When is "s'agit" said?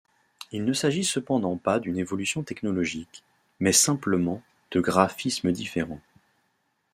0.73-1.03